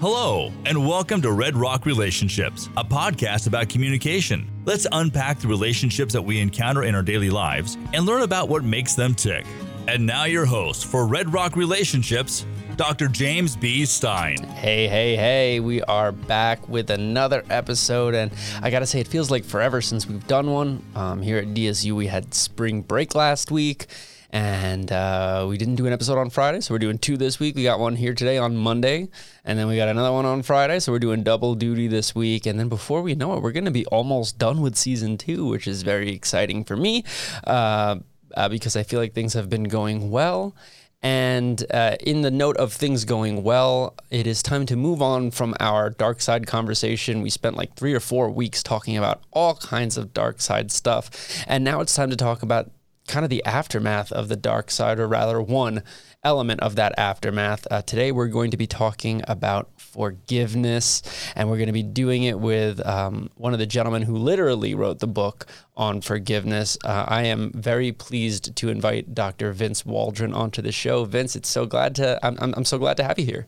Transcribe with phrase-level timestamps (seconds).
[0.00, 4.48] Hello, and welcome to Red Rock Relationships, a podcast about communication.
[4.64, 8.62] Let's unpack the relationships that we encounter in our daily lives and learn about what
[8.62, 9.44] makes them tick.
[9.88, 12.46] And now, your host for Red Rock Relationships,
[12.76, 13.08] Dr.
[13.08, 13.84] James B.
[13.84, 14.36] Stein.
[14.44, 18.14] Hey, hey, hey, we are back with another episode.
[18.14, 18.30] And
[18.62, 20.80] I got to say, it feels like forever since we've done one.
[20.94, 23.88] Um, here at DSU, we had spring break last week
[24.30, 27.56] and uh, we didn't do an episode on Friday, so we're doing two this week.
[27.56, 29.08] We got one here today on Monday,
[29.44, 32.44] and then we got another one on Friday, so we're doing double duty this week.
[32.44, 35.46] And then before we know it, we're going to be almost done with season two,
[35.46, 37.04] which is very exciting for me
[37.46, 37.96] uh,
[38.36, 40.54] uh, because I feel like things have been going well.
[41.00, 45.30] And uh, in the note of things going well, it is time to move on
[45.30, 47.22] from our dark side conversation.
[47.22, 51.44] We spent like three or four weeks talking about all kinds of dark side stuff.
[51.46, 52.72] And now it's time to talk about
[53.08, 55.82] kind of the aftermath of the dark side, or rather, one
[56.22, 57.66] element of that aftermath.
[57.70, 61.02] Uh, today, we're going to be talking about forgiveness,
[61.34, 64.74] and we're going to be doing it with um, one of the gentlemen who literally
[64.74, 66.78] wrote the book on forgiveness.
[66.84, 69.52] Uh, I am very pleased to invite Dr.
[69.52, 71.04] Vince Waldron onto the show.
[71.04, 73.46] Vince, it's so glad to I'm, I'm, I'm so glad to have you here.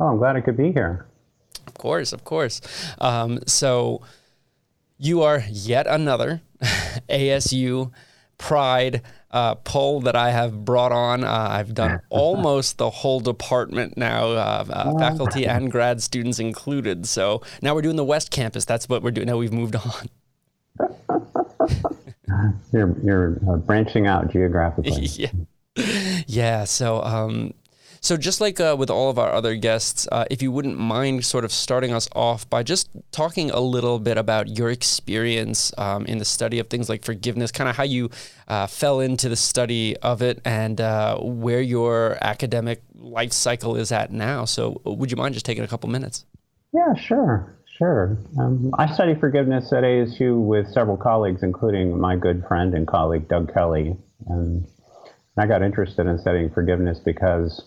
[0.00, 1.06] Oh, I'm glad I could be here.
[1.66, 2.60] Of course, of course.
[2.98, 4.02] Um, so
[4.98, 6.42] you are yet another
[7.08, 7.92] ASU
[8.44, 9.00] pride
[9.30, 11.24] uh, poll that I have brought on.
[11.24, 17.06] Uh, I've done almost the whole department now, uh, uh, faculty and grad students included.
[17.06, 18.66] So now we're doing the West Campus.
[18.66, 19.26] That's what we're doing.
[19.28, 20.08] Now we've moved on.
[22.72, 25.06] you're you're uh, branching out geographically.
[25.06, 25.30] yeah.
[26.26, 26.64] Yeah.
[26.64, 27.54] So um,
[28.04, 31.24] so, just like uh, with all of our other guests, uh, if you wouldn't mind
[31.24, 36.04] sort of starting us off by just talking a little bit about your experience um,
[36.04, 38.10] in the study of things like forgiveness, kind of how you
[38.46, 43.90] uh, fell into the study of it, and uh, where your academic life cycle is
[43.90, 44.44] at now.
[44.44, 46.26] So, would you mind just taking a couple minutes?
[46.74, 47.56] Yeah, sure.
[47.78, 48.18] Sure.
[48.38, 53.28] Um, I study forgiveness at ASU with several colleagues, including my good friend and colleague
[53.28, 53.96] Doug Kelley.
[54.26, 54.68] And
[55.38, 57.64] I got interested in studying forgiveness because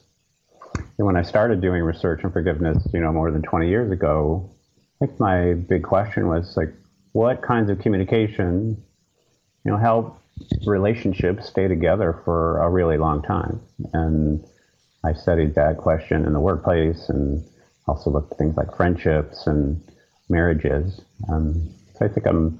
[0.97, 4.49] when I started doing research on forgiveness, you know, more than 20 years ago,
[5.01, 6.73] I think my big question was like,
[7.13, 8.83] what kinds of communication,
[9.63, 10.21] you know, help
[10.65, 13.61] relationships stay together for a really long time?
[13.93, 14.45] And
[15.03, 17.43] I studied that question in the workplace and
[17.87, 19.81] also looked at things like friendships and
[20.29, 20.99] marriages.
[21.29, 22.59] Um, so I think I'm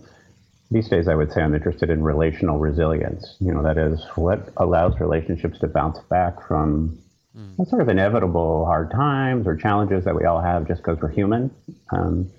[0.70, 3.38] these days I would say I'm interested in relational resilience.
[3.40, 7.00] You know, that is what allows relationships to bounce back from
[7.38, 7.70] mm.
[7.70, 11.52] sort of inevitable hard times or challenges that we all have just because we're human
[11.92, 12.30] um,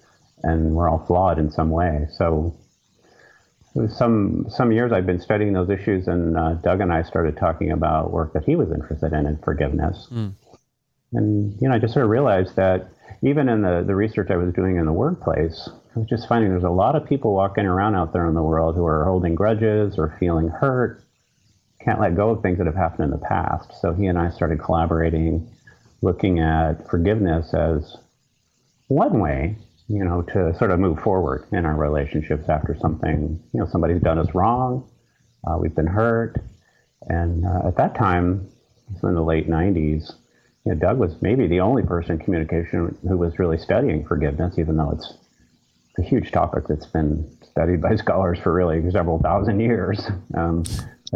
[0.43, 2.07] and we're all flawed in some way.
[2.17, 2.57] So
[3.89, 7.71] some some years I've been studying those issues, and uh, Doug and I started talking
[7.71, 10.09] about work that he was interested in in forgiveness.
[10.11, 10.35] Mm.
[11.13, 12.89] And you know, I just sort of realized that
[13.23, 16.51] even in the, the research I was doing in the workplace, I was just finding
[16.51, 19.35] there's a lot of people walking around out there in the world who are holding
[19.35, 21.03] grudges or feeling hurt
[21.85, 23.73] can't let go of things that have happened in the past.
[23.81, 25.49] So he and I started collaborating,
[26.03, 27.97] looking at forgiveness as
[28.89, 29.57] one way,
[29.87, 34.03] you know, to sort of move forward in our relationships after something, you know, somebody's
[34.03, 34.89] done us wrong,
[35.47, 36.37] uh, we've been hurt,
[37.09, 38.49] and uh, at that time,
[39.03, 40.13] in the late '90s,
[40.65, 44.59] you know, Doug was maybe the only person in communication who was really studying forgiveness,
[44.59, 45.15] even though it's
[45.99, 50.11] a huge topic that's been studied by scholars for really several thousand years.
[50.37, 50.65] Um,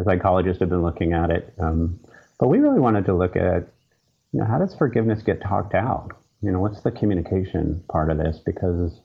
[0.04, 1.52] psychologists have been looking at it.
[1.60, 2.00] Um,
[2.38, 3.68] but we really wanted to look at,
[4.32, 6.10] you know, how does forgiveness get talked out?
[6.42, 8.40] You know, what's the communication part of this?
[8.44, 9.00] Because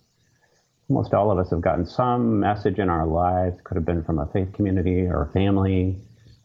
[0.89, 4.19] almost all of us have gotten some message in our lives, could have been from
[4.19, 5.97] a faith community or family,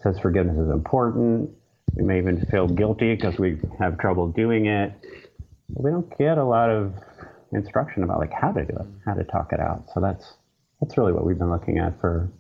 [0.02, 1.50] says forgiveness is important.
[1.94, 4.92] We may even feel guilty because we have trouble doing it.
[5.70, 6.94] But we don't get a lot of
[7.52, 9.84] instruction about like how to do it, how to talk it out.
[9.94, 10.34] So that's
[10.80, 12.30] that's really what we've been looking at for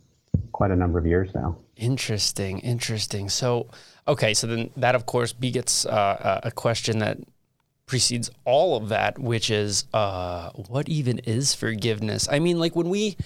[0.52, 1.56] quite a number of years now.
[1.76, 3.28] Interesting, interesting.
[3.28, 3.68] So,
[4.06, 7.18] okay, so then that of course begets uh, a question that
[7.86, 12.28] precedes all of that, which is uh, what even is forgiveness?
[12.30, 13.16] I mean, like when we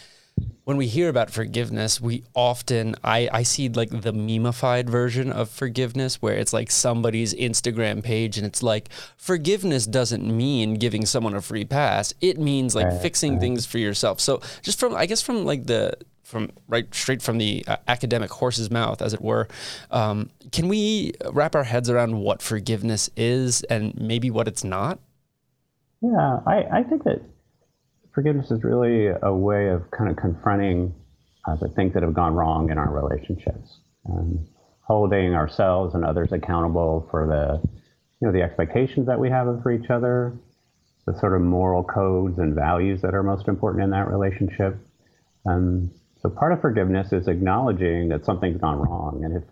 [0.65, 5.49] when we hear about forgiveness, we often I, I see like the memeified version of
[5.49, 11.35] forgiveness where it's like somebody's Instagram page and it's like forgiveness doesn't mean giving someone
[11.35, 12.13] a free pass.
[12.21, 13.41] It means like right, fixing right.
[13.41, 14.21] things for yourself.
[14.21, 15.95] So just from I guess from like the
[16.27, 19.47] from right straight from the uh, academic horse's mouth, as it were.
[19.93, 24.99] Um, can we wrap our heads around what forgiveness is and maybe what it's not?
[26.03, 27.23] Yeah, I, I think that
[28.13, 30.93] forgiveness is really a way of kind of confronting
[31.47, 34.49] uh, the things that have gone wrong in our relationships, and
[34.81, 37.69] holding ourselves and others accountable for the
[38.21, 40.37] you know the expectations that we have for each other,
[41.07, 44.77] the sort of moral codes and values that are most important in that relationship.
[45.49, 45.93] Um,
[46.27, 49.45] so part of forgiveness is acknowledging that something's gone wrong, and if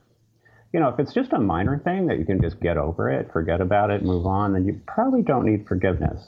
[0.72, 3.30] you know if it's just a minor thing that you can just get over it,
[3.32, 6.20] forget about it, move on, then you probably don't need forgiveness.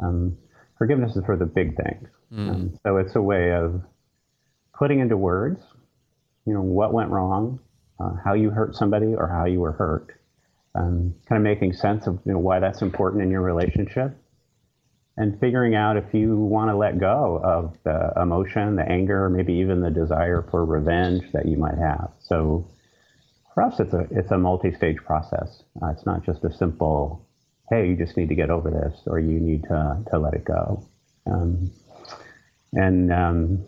[0.00, 0.36] Um,
[0.76, 2.08] forgiveness is for the big things.
[2.32, 2.50] Mm.
[2.50, 3.80] Um, so it's a way of
[4.76, 5.60] putting into words,
[6.46, 7.60] you know, what went wrong,
[8.00, 10.18] uh, how you hurt somebody, or how you were hurt.
[10.74, 14.16] Um, kind of making sense of you know, why that's important in your relationship,
[15.16, 19.54] and figuring out if you want to let go of the emotion, the anger, maybe
[19.54, 22.10] even the desire for revenge that you might have.
[22.20, 22.66] So
[23.54, 25.62] for us, it's a it's a multi-stage process.
[25.82, 27.26] Uh, it's not just a simple,
[27.68, 30.44] hey, you just need to get over this, or you need to to let it
[30.44, 30.86] go.
[31.26, 31.70] Um,
[32.72, 33.64] and um,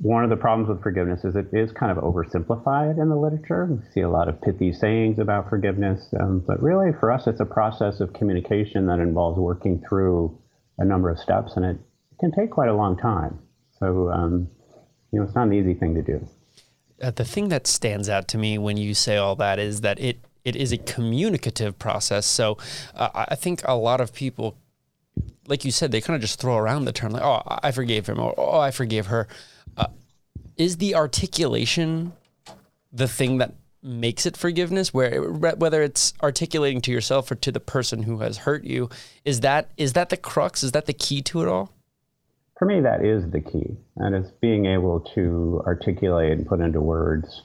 [0.00, 3.66] one of the problems with forgiveness is it is kind of oversimplified in the literature.
[3.66, 7.40] We see a lot of pithy sayings about forgiveness, um, but really for us, it's
[7.40, 10.38] a process of communication that involves working through
[10.78, 11.76] a number of steps, and it
[12.18, 13.40] can take quite a long time.
[13.78, 14.48] So, um,
[15.12, 16.26] you know, it's not an easy thing to do.
[17.02, 20.00] Uh, the thing that stands out to me when you say all that is that
[20.00, 22.24] it it is a communicative process.
[22.24, 22.56] So,
[22.94, 24.56] uh, I think a lot of people
[25.46, 28.06] like you said, they kind of just throw around the term like, "Oh, I forgave
[28.06, 29.26] him," or "Oh, I forgave her."
[30.60, 32.12] Is the articulation
[32.92, 34.92] the thing that makes it forgiveness?
[34.92, 38.90] Where whether it's articulating to yourself or to the person who has hurt you,
[39.24, 40.62] is that is that the crux?
[40.62, 41.72] Is that the key to it all?
[42.58, 46.82] For me, that is the key, and it's being able to articulate and put into
[46.82, 47.44] words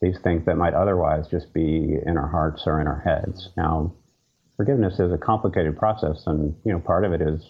[0.00, 3.48] these things that might otherwise just be in our hearts or in our heads.
[3.56, 3.92] Now,
[4.56, 7.42] forgiveness is a complicated process, and you know part of it is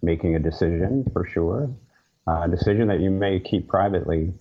[0.00, 1.68] making a decision for sure,
[2.28, 4.34] uh, a decision that you may keep privately.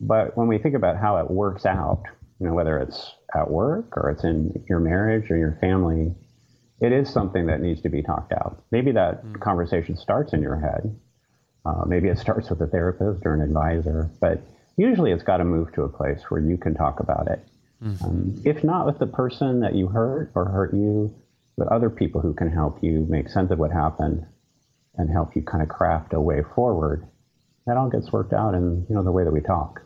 [0.00, 2.02] But when we think about how it works out,
[2.38, 6.14] you know whether it's at work or it's in your marriage or your family,
[6.80, 8.62] it is something that needs to be talked out.
[8.70, 9.40] Maybe that mm.
[9.40, 10.94] conversation starts in your head.
[11.64, 14.42] Uh, maybe it starts with a therapist or an advisor, but
[14.76, 17.40] usually it's got to move to a place where you can talk about it.
[17.82, 18.04] Mm-hmm.
[18.04, 21.14] Um, if not with the person that you hurt or hurt you,
[21.56, 24.26] but other people who can help you make sense of what happened
[24.96, 27.06] and help you kind of craft a way forward.
[27.66, 29.82] That all gets worked out in you know the way that we talk.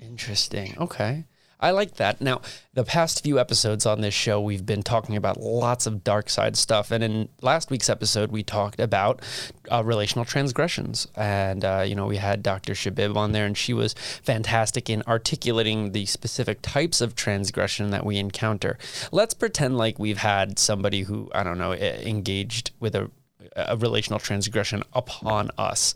[0.00, 0.74] Interesting.
[0.78, 1.24] Okay.
[1.60, 2.20] I like that.
[2.20, 2.40] Now,
[2.74, 6.56] the past few episodes on this show, we've been talking about lots of dark side
[6.56, 6.92] stuff.
[6.92, 9.22] And in last week's episode, we talked about
[9.70, 11.08] uh, relational transgressions.
[11.16, 12.74] And, uh, you know, we had Dr.
[12.74, 18.06] Shabib on there, and she was fantastic in articulating the specific types of transgression that
[18.06, 18.78] we encounter.
[19.10, 23.10] Let's pretend like we've had somebody who, I don't know, engaged with a,
[23.56, 25.94] a relational transgression upon us.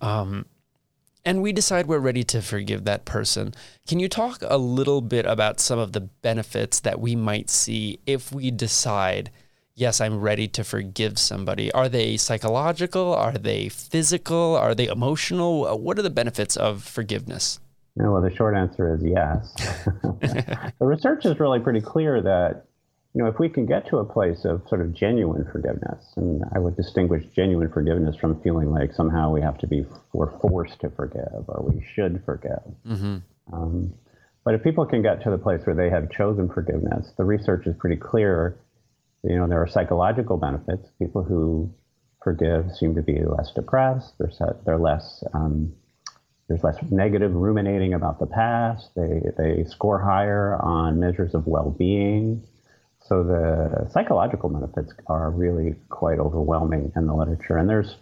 [0.00, 0.46] Um,
[1.24, 3.54] and we decide we're ready to forgive that person.
[3.86, 8.00] Can you talk a little bit about some of the benefits that we might see
[8.06, 9.30] if we decide,
[9.74, 11.70] yes, I'm ready to forgive somebody?
[11.72, 13.14] Are they psychological?
[13.14, 14.56] Are they physical?
[14.56, 15.66] Are they emotional?
[15.66, 17.60] Uh, what are the benefits of forgiveness?
[17.96, 19.52] Yeah, well, the short answer is yes.
[20.02, 22.66] the research is really pretty clear that
[23.14, 26.42] you know, if we can get to a place of sort of genuine forgiveness, and
[26.54, 30.80] I would distinguish genuine forgiveness from feeling like somehow we have to be, we're forced
[30.80, 32.62] to forgive or we should forgive.
[32.86, 33.18] Mm-hmm.
[33.52, 33.92] Um,
[34.44, 37.66] but if people can get to the place where they have chosen forgiveness, the research
[37.66, 38.58] is pretty clear.
[39.22, 40.88] You know, there are psychological benefits.
[40.98, 41.70] People who
[42.24, 44.14] forgive seem to be less depressed.
[44.18, 45.74] They're, set, they're less, um,
[46.48, 48.88] there's less negative ruminating about the past.
[48.96, 52.42] They, they score higher on measures of well-being.
[53.12, 57.96] So the psychological benefits are really quite overwhelming in the literature, and there's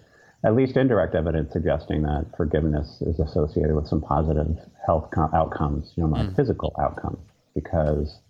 [0.44, 5.92] at least indirect evidence suggesting that forgiveness is associated with some positive health com- outcomes,
[5.96, 6.36] you know, like mm.
[6.36, 7.18] physical outcomes,
[7.56, 8.20] because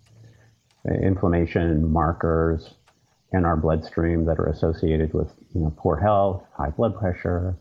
[1.03, 2.73] inflammation markers
[3.31, 7.55] in our bloodstream that are associated with you know poor health, high blood pressure.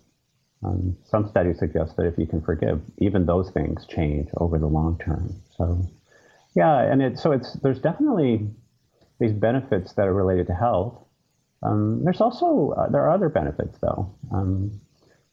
[0.64, 4.66] Um, some studies suggest that if you can forgive, even those things change over the
[4.66, 5.42] long term.
[5.58, 5.86] So,
[6.56, 8.48] yeah, and it's so it's there's definitely
[9.20, 10.98] these benefits that are related to health.
[11.62, 14.14] Um, there's also uh, there are other benefits though.
[14.32, 14.80] Um,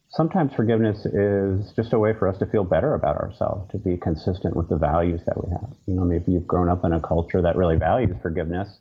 [0.10, 3.98] sometimes forgiveness is just a way for us to feel better about ourselves, to be
[3.98, 5.70] consistent with the values that we have.
[5.86, 8.80] You know, maybe you've grown up in a culture that really values forgiveness,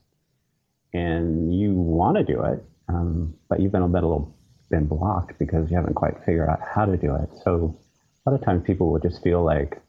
[0.92, 4.36] and you want to do it, um, but you've been a little
[4.70, 7.30] been blocked because you haven't quite figured out how to do it.
[7.44, 7.78] So
[8.26, 9.80] a lot of times people will just feel like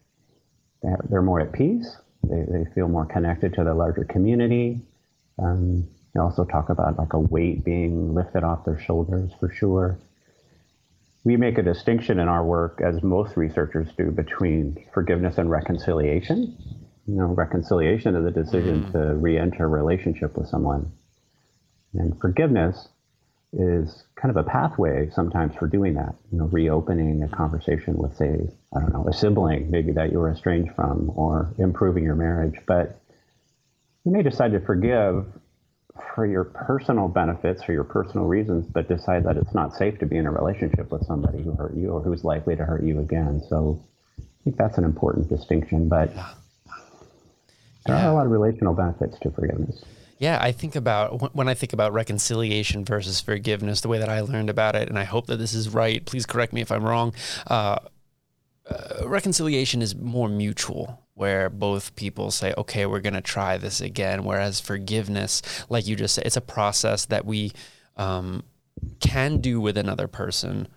[0.84, 1.98] they're, they're more at peace.
[2.24, 4.82] They, they feel more connected to the larger community.
[5.40, 10.00] Um, you also talk about like a weight being lifted off their shoulders for sure.
[11.24, 16.58] We make a distinction in our work, as most researchers do, between forgiveness and reconciliation.
[17.06, 18.92] You know, reconciliation is a decision mm.
[18.94, 20.92] to re-enter a relationship with someone,
[21.94, 22.88] and forgiveness
[23.54, 26.16] is kind of a pathway sometimes for doing that.
[26.32, 30.20] You know, reopening a conversation with, say, I don't know, a sibling maybe that you
[30.20, 32.56] were estranged from, or improving your marriage.
[32.66, 33.00] But
[34.08, 35.26] you may decide to forgive
[36.16, 40.06] for your personal benefits, for your personal reasons, but decide that it's not safe to
[40.06, 43.02] be in a relationship with somebody who hurt you or who's likely to hurt you
[43.02, 43.42] again.
[43.50, 43.84] So
[44.18, 45.90] I think that's an important distinction.
[45.90, 46.14] But
[47.86, 48.08] there yeah.
[48.08, 49.84] are a lot of relational benefits to forgiveness.
[50.20, 54.22] Yeah, I think about when I think about reconciliation versus forgiveness, the way that I
[54.22, 56.06] learned about it, and I hope that this is right.
[56.06, 57.14] Please correct me if I'm wrong.
[57.46, 57.80] Uh,
[58.70, 63.82] uh, reconciliation is more mutual, where both people say, okay, we're going to try this
[63.82, 64.24] again.
[64.24, 67.52] Whereas forgiveness, like you just said, it's a process that we
[67.96, 68.44] um,
[69.00, 70.68] can do with another person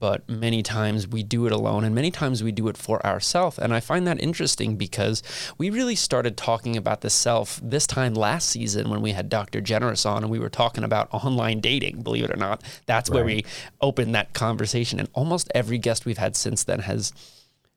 [0.00, 3.58] but many times we do it alone and many times we do it for ourselves.
[3.58, 5.22] And I find that interesting because
[5.56, 9.60] we really started talking about the self this time last season when we had Dr.
[9.60, 12.62] Generous on and we were talking about online dating, believe it or not.
[12.86, 13.16] That's right.
[13.16, 13.44] where we
[13.80, 15.00] opened that conversation.
[15.00, 17.12] And almost every guest we've had since then has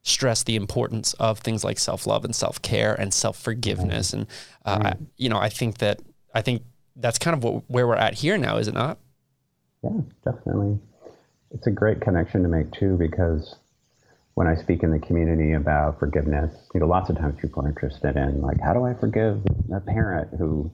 [0.02, 4.12] stressed the importance of things like self-love and self-care and self-forgiveness.
[4.12, 4.26] And,
[4.64, 6.00] uh, I, you know, I think that,
[6.34, 6.62] I think
[6.96, 8.98] that's kind of what, where we're at here now, is it not?
[9.82, 10.78] Yeah, definitely
[11.52, 13.56] it's a great connection to make too, because
[14.34, 17.68] when I speak in the community about forgiveness, you know, lots of times people are
[17.68, 19.42] interested in like, how do I forgive
[19.74, 20.72] a parent who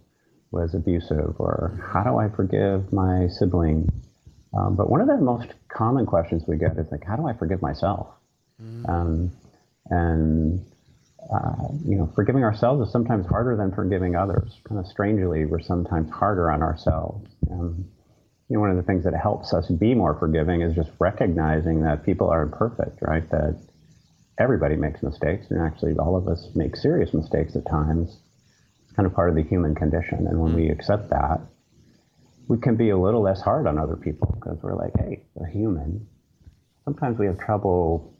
[0.50, 3.88] was abusive, or how do I forgive my sibling?
[4.56, 7.34] Um, but one of the most common questions we get is like, how do I
[7.34, 8.06] forgive myself?
[8.62, 8.88] Mm.
[8.88, 9.32] Um,
[9.90, 10.64] and
[11.32, 14.58] uh, you know, forgiving ourselves is sometimes harder than forgiving others.
[14.68, 17.28] Kind of strangely, we're sometimes harder on ourselves.
[17.50, 17.84] Um,
[18.48, 21.82] you know, one of the things that helps us be more forgiving is just recognizing
[21.82, 23.28] that people are imperfect, right?
[23.30, 23.60] That
[24.38, 28.16] everybody makes mistakes, and actually all of us make serious mistakes at times.
[28.84, 30.72] It's kind of part of the human condition, and when we mm-hmm.
[30.72, 31.40] accept that,
[32.48, 35.50] we can be a little less hard on other people because we're like, hey, they're
[35.50, 36.06] human.
[36.86, 38.17] Sometimes we have trouble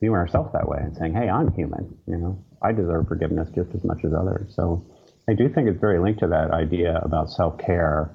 [0.00, 1.96] viewing ourselves that way and saying, hey, I'm human.
[2.06, 4.52] You know, I deserve forgiveness just as much as others.
[4.54, 4.86] So
[5.28, 8.14] I do think it's very linked to that idea about self care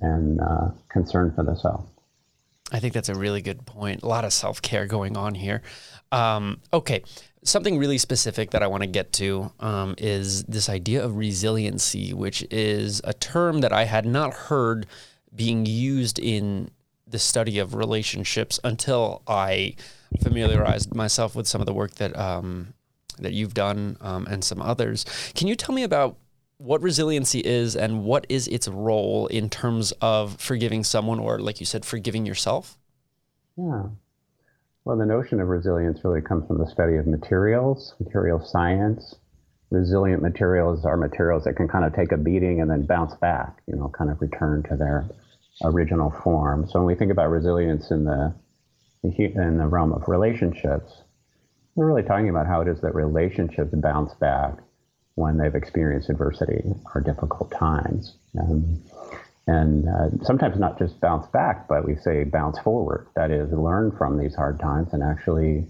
[0.00, 1.86] and uh, concern for the self.
[2.72, 4.02] I think that's a really good point.
[4.02, 5.62] A lot of self care going on here.
[6.12, 7.02] Um, okay,
[7.44, 12.12] something really specific that I want to get to um, is this idea of resiliency,
[12.12, 14.86] which is a term that I had not heard
[15.34, 16.70] being used in
[17.06, 19.74] the study of relationships until I
[20.22, 22.74] familiarized myself with some of the work that um,
[23.18, 25.04] that you've done um, and some others.
[25.34, 26.16] Can you tell me about
[26.58, 31.58] what resiliency is and what is its role in terms of forgiving someone or, like
[31.60, 32.78] you said, forgiving yourself?
[33.56, 33.84] Yeah.
[34.84, 39.14] Well, the notion of resilience really comes from the study of materials, material science.
[39.70, 43.62] Resilient materials are materials that can kind of take a beating and then bounce back,
[43.66, 45.08] you know, kind of return to their
[45.64, 46.66] original form.
[46.68, 48.34] So when we think about resilience in the
[49.02, 51.02] in the realm of relationships,
[51.74, 54.58] we're really talking about how it is that relationships bounce back
[55.14, 56.62] when they've experienced adversity
[56.94, 58.14] or difficult times.
[58.38, 58.82] Um,
[59.46, 63.08] and uh, sometimes not just bounce back, but we say bounce forward.
[63.16, 65.66] That is, learn from these hard times and actually,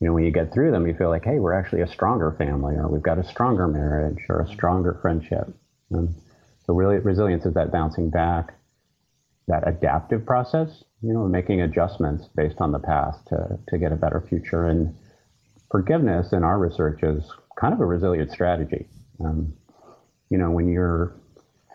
[0.00, 2.32] you know, when you get through them, you feel like, hey, we're actually a stronger
[2.32, 5.46] family, or we've got a stronger marriage, or a stronger friendship.
[5.94, 6.14] Um,
[6.66, 8.54] so, really, resilience is that bouncing back,
[9.50, 13.96] that adaptive process, you know, making adjustments based on the past to, to get a
[13.96, 14.66] better future.
[14.66, 14.94] And
[15.70, 17.24] forgiveness in our research is
[17.60, 18.86] kind of a resilient strategy.
[19.24, 19.52] Um,
[20.30, 21.14] you know, when you're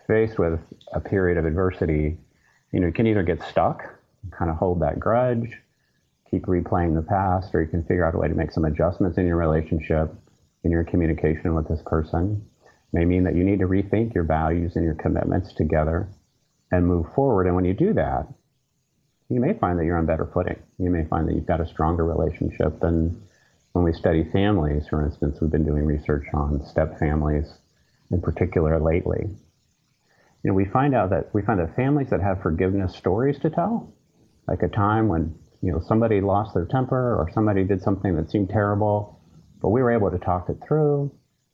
[0.06, 0.58] faced with
[0.94, 2.16] a period of adversity,
[2.72, 3.82] you know, you can either get stuck,
[4.36, 5.52] kind of hold that grudge,
[6.30, 9.18] keep replaying the past, or you can figure out a way to make some adjustments
[9.18, 10.14] in your relationship,
[10.64, 12.42] in your communication with this person.
[12.64, 16.08] It may mean that you need to rethink your values and your commitments together
[16.70, 17.46] and move forward.
[17.46, 18.26] And when you do that,
[19.28, 20.58] you may find that you're on better footing.
[20.78, 23.20] You may find that you've got a stronger relationship and
[23.76, 27.46] when we study families, for instance, we've been doing research on step families
[28.10, 29.26] in particular lately.
[30.42, 33.50] You know, we find out that we find that families that have forgiveness stories to
[33.50, 33.92] tell,
[34.48, 38.30] like a time when you know somebody lost their temper or somebody did something that
[38.30, 39.20] seemed terrible,
[39.60, 41.12] but we were able to talk it through.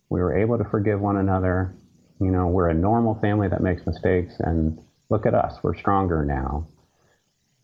[0.09, 1.75] We were able to forgive one another.
[2.21, 4.79] You know, we're a normal family that makes mistakes, and
[5.13, 6.67] look at us, we're stronger now.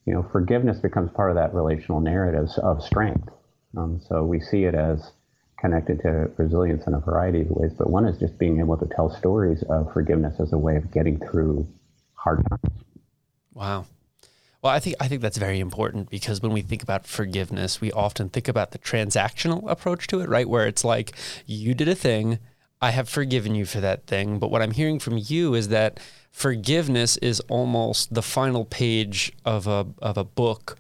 [0.07, 3.29] You know, forgiveness becomes part of that relational narrative of strength
[3.77, 5.13] um, so we see it as
[5.61, 8.87] connected to resilience in a variety of ways, but one is just being able to
[8.87, 11.67] tell stories of forgiveness as a way of getting through
[12.15, 12.85] hard times.
[13.53, 13.87] Wow.
[14.63, 17.93] Well, I think I think that's very important because when we think about forgiveness, we
[17.93, 20.49] often think about the transactional approach to it, right?
[20.49, 21.13] Where it's like
[21.47, 22.39] you did a thing,
[22.81, 24.39] I have forgiven you for that thing.
[24.39, 29.67] But what I'm hearing from you is that forgiveness is almost the final page of
[29.67, 30.79] a of a book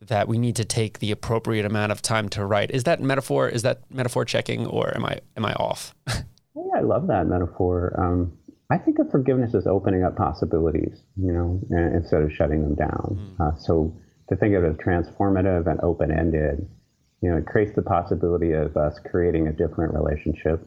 [0.00, 2.70] that we need to take the appropriate amount of time to write.
[2.70, 3.48] Is that metaphor?
[3.48, 5.94] Is that metaphor checking, or am I am I off?
[6.08, 7.94] yeah, I love that metaphor.
[7.98, 8.32] Um,
[8.70, 11.60] I think of forgiveness as opening up possibilities, you know,
[11.94, 13.36] instead of shutting them down.
[13.38, 13.40] Mm.
[13.40, 13.94] Uh, so
[14.28, 16.66] to think of it as transformative and open ended,
[17.20, 20.66] you know, it creates the possibility of us creating a different relationship,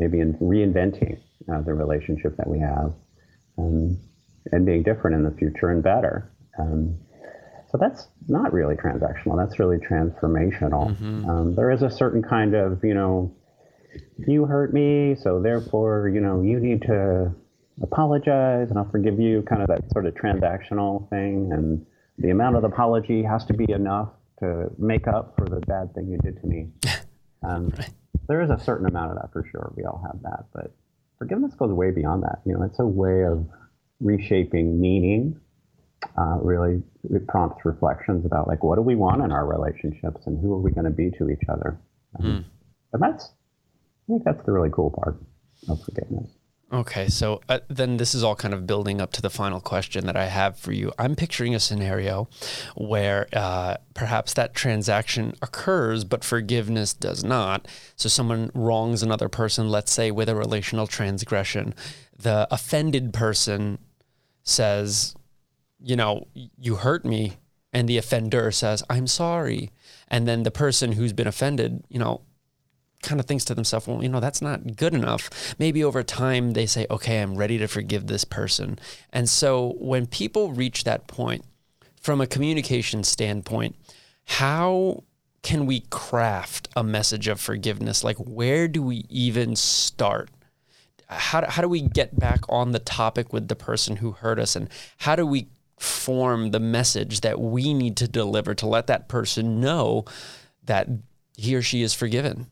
[0.00, 1.18] maybe in reinventing
[1.52, 2.92] uh, the relationship that we have,
[3.58, 3.98] um,
[4.50, 6.32] and being different in the future and better.
[6.58, 6.98] Um,
[7.70, 9.36] so that's not really transactional.
[9.36, 10.90] That's really transformational.
[10.90, 11.30] Mm-hmm.
[11.30, 13.32] Um, there is a certain kind of, you know,
[14.26, 17.32] you hurt me, so therefore, you know, you need to
[17.82, 21.50] apologize and I'll forgive you, kind of that sort of transactional thing.
[21.52, 21.86] And
[22.18, 24.08] the amount of the apology has to be enough
[24.40, 26.70] to make up for the bad thing you did to me.
[27.42, 27.88] Um, right.
[28.30, 29.72] There is a certain amount of that for sure.
[29.76, 30.44] We all have that.
[30.54, 30.72] But
[31.18, 32.38] forgiveness goes way beyond that.
[32.46, 33.44] You know, it's a way of
[34.00, 35.40] reshaping meaning
[36.16, 40.40] uh, really it prompts reflections about like what do we want in our relationships and
[40.40, 41.78] who are we going to be to each other
[42.20, 42.44] mm.
[42.92, 45.20] and that's i think that's the really cool part
[45.68, 46.30] of forgiveness
[46.72, 50.06] okay so uh, then this is all kind of building up to the final question
[50.06, 52.28] that i have for you i'm picturing a scenario
[52.76, 59.68] where uh, perhaps that transaction occurs but forgiveness does not so someone wrongs another person
[59.68, 61.74] let's say with a relational transgression
[62.16, 63.78] the offended person
[64.42, 65.14] says
[65.82, 67.38] you know, you hurt me.
[67.72, 69.70] And the offender says, I'm sorry.
[70.08, 72.22] And then the person who's been offended, you know,
[73.02, 75.54] kind of thinks to themselves, well, you know, that's not good enough.
[75.58, 78.78] Maybe over time they say, okay, I'm ready to forgive this person.
[79.12, 81.44] And so when people reach that point,
[82.00, 83.76] from a communication standpoint,
[84.24, 85.04] how
[85.42, 88.02] can we craft a message of forgiveness?
[88.02, 90.30] Like, where do we even start?
[91.08, 94.56] How, how do we get back on the topic with the person who hurt us?
[94.56, 99.08] And how do we form the message that we need to deliver to let that
[99.08, 100.04] person know
[100.64, 100.88] that
[101.36, 102.46] he or she is forgiven?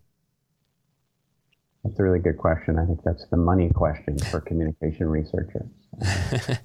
[1.88, 2.79] That's a really good question.
[2.79, 5.68] I think that's the money question for communication researchers.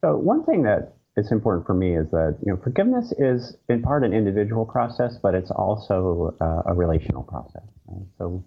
[0.00, 3.82] so one thing that is important for me is that you know forgiveness is in
[3.82, 7.62] part an individual process, but it's also uh, a relational process.
[7.86, 8.06] Right?
[8.18, 8.44] So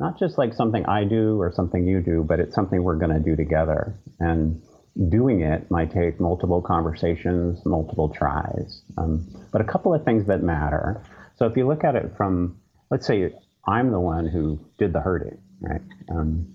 [0.00, 3.14] not just like something I do or something you do, but it's something we're going
[3.14, 3.94] to do together.
[4.20, 4.60] And
[5.08, 8.82] doing it might take multiple conversations, multiple tries.
[8.98, 11.02] Um, but a couple of things that matter.
[11.36, 13.32] So if you look at it from, let's say
[13.66, 15.80] I'm the one who did the hurting, right?
[16.10, 16.54] Um,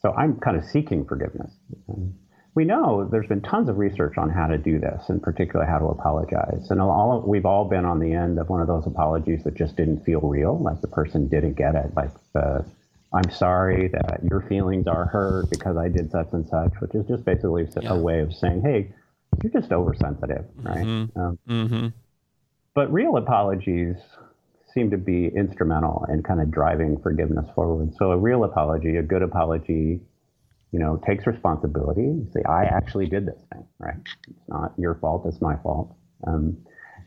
[0.00, 1.52] so I'm kind of seeking forgiveness.
[1.88, 2.14] Um,
[2.54, 5.78] we know there's been tons of research on how to do this, in particular how
[5.78, 6.70] to apologize.
[6.70, 9.76] And all we've all been on the end of one of those apologies that just
[9.76, 12.64] didn't feel real, like the person didn't get it, like the
[13.12, 17.06] I'm sorry that your feelings are hurt because I did such and such, which is
[17.06, 17.90] just basically yeah.
[17.90, 18.92] a way of saying, hey,
[19.42, 20.86] you're just oversensitive, right?
[20.86, 21.20] Mm-hmm.
[21.20, 21.86] Um, mm-hmm.
[22.74, 23.96] But real apologies
[24.74, 27.94] seem to be instrumental in kind of driving forgiveness forward.
[27.96, 30.00] So a real apology, a good apology,
[30.72, 32.02] you know, takes responsibility.
[32.02, 33.96] You say, I actually did this thing, right?
[34.28, 35.94] It's not your fault, it's my fault.
[36.26, 36.58] Um,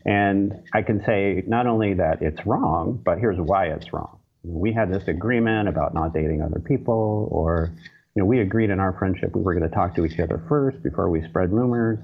[0.04, 4.72] and I can say not only that it's wrong, but here's why it's wrong we
[4.72, 7.72] had this agreement about not dating other people, or
[8.14, 10.44] you know, we agreed in our friendship we were going to talk to each other
[10.48, 11.98] first before we spread rumors.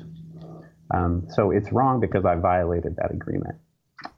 [0.93, 3.57] Um, so it's wrong because I violated that agreement.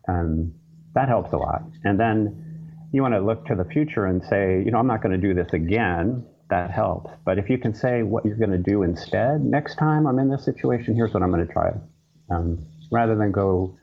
[0.09, 0.55] Um,
[0.95, 1.63] that helps a lot.
[1.85, 5.03] And then you want to look to the future and say, you know, I'm not
[5.03, 6.27] going to do this again.
[6.51, 7.11] That helps.
[7.25, 10.29] But if you can say what you're going to do instead, next time I'm in
[10.29, 11.73] this situation, here's what I'm going to try.
[12.31, 13.79] Um, rather than go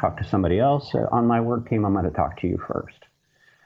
[0.00, 2.96] talk to somebody else on my work team, I'm going to talk to you first.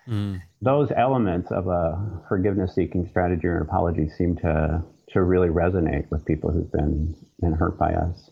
[0.08, 0.42] Mm.
[0.60, 6.10] Those elements of a forgiveness seeking strategy or an apology seem to, to really resonate
[6.10, 8.30] with people who've been, been hurt by us.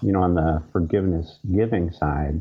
[0.00, 2.40] You know, on the forgiveness giving side,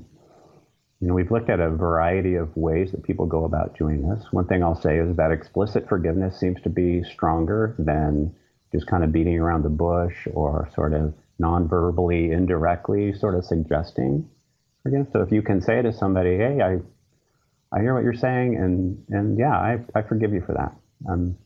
[1.01, 4.23] you know, we've looked at a variety of ways that people go about doing this.
[4.31, 8.35] One thing I'll say is that explicit forgiveness seems to be stronger than
[8.71, 14.29] just kind of beating around the bush or sort of non-verbally, indirectly sort of suggesting
[14.83, 15.09] forgiveness.
[15.11, 16.77] So if you can say to somebody, hey, I
[17.73, 20.75] I hear what you're saying, and and yeah, I, I forgive you for that.
[21.09, 21.37] Um,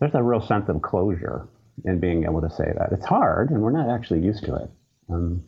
[0.00, 1.48] there's a real sense of closure
[1.84, 2.90] in being able to say that.
[2.92, 4.70] It's hard, and we're not actually used to it.
[5.08, 5.44] Um,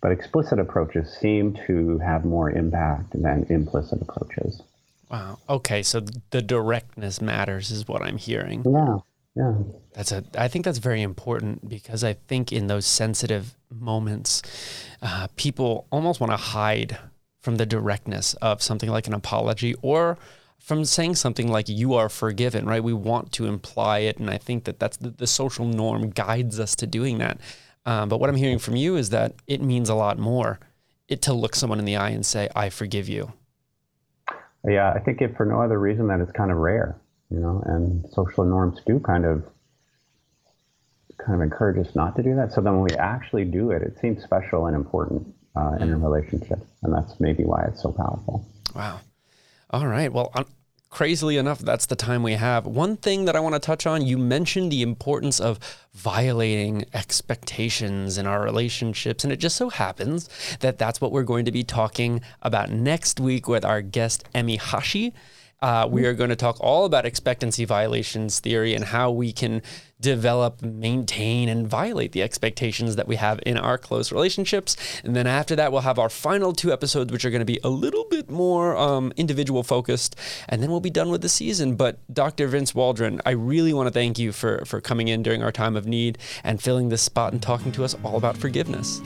[0.00, 4.62] but explicit approaches seem to have more impact than implicit approaches.
[5.10, 5.38] Wow.
[5.48, 8.64] Okay, so the directness matters, is what I'm hearing.
[8.64, 8.98] Yeah.
[9.36, 9.54] Yeah.
[9.92, 10.24] That's a.
[10.36, 14.42] I think that's very important because I think in those sensitive moments,
[15.02, 16.98] uh, people almost want to hide
[17.40, 20.18] from the directness of something like an apology or
[20.58, 22.82] from saying something like you are forgiven, right?
[22.82, 24.18] We want to imply it.
[24.18, 27.38] And I think that that's the, the social norm guides us to doing that.
[27.86, 30.58] Um, but what I'm hearing from you is that it means a lot more
[31.08, 33.32] it to look someone in the eye and say, I forgive you.
[34.66, 36.96] Yeah, I think if for no other reason that it's kind of rare,
[37.30, 39.44] you know, and social norms do kind of
[41.18, 42.52] kind of encourage us not to do that.
[42.52, 45.98] So then when we actually do it, it seems special and important uh, in a
[45.98, 48.44] relationship, and that's maybe why it's so powerful.
[48.74, 49.00] Wow.
[49.70, 50.12] All right.
[50.12, 50.32] Well,
[50.90, 52.66] crazily enough, that's the time we have.
[52.66, 55.58] One thing that I want to touch on you mentioned the importance of
[55.94, 59.24] violating expectations in our relationships.
[59.24, 60.28] And it just so happens
[60.60, 64.60] that that's what we're going to be talking about next week with our guest, Emi
[64.60, 65.12] Hashi.
[65.62, 69.62] Uh, we are going to talk all about expectancy violations theory and how we can
[69.98, 74.76] develop, maintain, and violate the expectations that we have in our close relationships.
[75.02, 77.58] And then after that, we'll have our final two episodes, which are going to be
[77.64, 80.14] a little bit more um, individual focused.
[80.48, 81.76] And then we'll be done with the season.
[81.76, 82.46] But Dr.
[82.48, 85.76] Vince Waldron, I really want to thank you for, for coming in during our time
[85.76, 89.00] of need and filling this spot and talking to us all about forgiveness.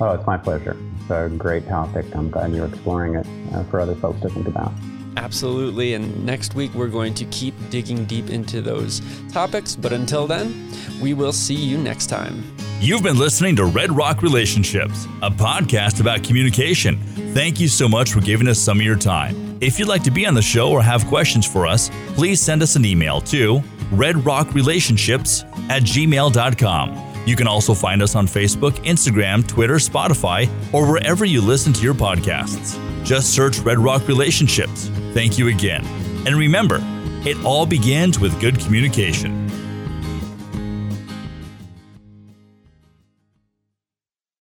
[0.00, 0.78] Oh, it's my pleasure.
[1.02, 2.06] It's a great topic.
[2.16, 4.72] I'm glad you're exploring it uh, for other folks to think about.
[5.16, 5.94] Absolutely.
[5.94, 9.74] And next week, we're going to keep digging deep into those topics.
[9.76, 10.70] But until then,
[11.00, 12.44] we will see you next time.
[12.80, 16.96] You've been listening to Red Rock Relationships, a podcast about communication.
[17.34, 19.58] Thank you so much for giving us some of your time.
[19.60, 22.62] If you'd like to be on the show or have questions for us, please send
[22.62, 27.10] us an email to redrockrelationships at gmail.com.
[27.26, 31.82] You can also find us on Facebook, Instagram, Twitter, Spotify, or wherever you listen to
[31.82, 32.78] your podcasts.
[33.04, 34.88] Just search Red Rock Relationships.
[35.12, 35.84] Thank you again.
[36.26, 36.78] And remember,
[37.26, 39.39] it all begins with good communication.